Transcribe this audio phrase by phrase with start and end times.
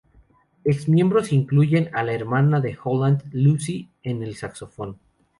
[0.63, 4.97] Ex miembros incluyen a la hermana de Holland, Lucy, en el saxofón.